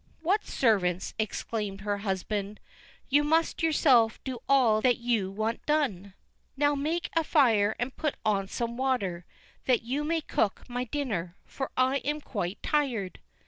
"What 0.21 0.43
servants?" 0.47 1.13
exclaimed 1.19 1.81
her 1.81 1.99
husband. 1.99 2.59
"You 3.09 3.23
must 3.23 3.61
yourself 3.61 4.19
do 4.23 4.39
all 4.49 4.81
that 4.81 4.97
you 4.97 5.29
want 5.29 5.63
done. 5.67 6.15
Now 6.57 6.73
make 6.73 7.09
a 7.15 7.23
fire 7.23 7.75
and 7.77 7.95
put 7.95 8.15
on 8.25 8.47
some 8.47 8.77
water, 8.77 9.25
that 9.65 9.83
you 9.83 10.03
may 10.03 10.21
cook 10.21 10.67
my 10.67 10.85
dinner, 10.85 11.35
for 11.45 11.69
I 11.77 11.97
am 11.97 12.19
quite 12.19 12.63
tired." 12.63 13.19